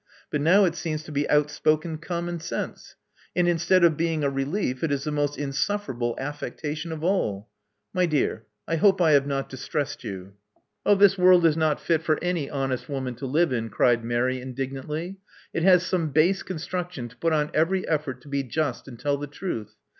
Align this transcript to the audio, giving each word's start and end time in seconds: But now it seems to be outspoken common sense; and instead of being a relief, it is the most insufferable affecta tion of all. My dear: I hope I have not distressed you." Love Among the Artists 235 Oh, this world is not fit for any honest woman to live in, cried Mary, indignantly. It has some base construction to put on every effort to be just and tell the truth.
But 0.31 0.41
now 0.41 0.65
it 0.65 0.73
seems 0.73 1.03
to 1.03 1.11
be 1.11 1.29
outspoken 1.29 1.99
common 1.99 2.39
sense; 2.39 2.95
and 3.35 3.47
instead 3.47 3.83
of 3.83 3.97
being 3.97 4.23
a 4.23 4.31
relief, 4.31 4.83
it 4.83 4.91
is 4.91 5.03
the 5.03 5.11
most 5.11 5.37
insufferable 5.37 6.17
affecta 6.19 6.75
tion 6.75 6.91
of 6.91 7.03
all. 7.03 7.49
My 7.93 8.07
dear: 8.07 8.47
I 8.67 8.77
hope 8.77 8.99
I 8.99 9.11
have 9.11 9.27
not 9.27 9.47
distressed 9.47 10.03
you." 10.03 10.33
Love 10.83 10.97
Among 10.97 10.97
the 10.97 11.03
Artists 11.03 11.15
235 11.17 11.25
Oh, 11.27 11.29
this 11.29 11.29
world 11.29 11.45
is 11.45 11.57
not 11.57 11.85
fit 11.85 12.01
for 12.01 12.23
any 12.27 12.49
honest 12.49 12.89
woman 12.89 13.13
to 13.13 13.27
live 13.27 13.53
in, 13.53 13.69
cried 13.69 14.03
Mary, 14.03 14.41
indignantly. 14.41 15.17
It 15.53 15.61
has 15.61 15.85
some 15.85 16.09
base 16.09 16.41
construction 16.41 17.07
to 17.07 17.15
put 17.17 17.31
on 17.31 17.51
every 17.53 17.87
effort 17.87 18.21
to 18.21 18.27
be 18.27 18.41
just 18.41 18.87
and 18.87 18.99
tell 18.99 19.17
the 19.17 19.27
truth. 19.27 19.75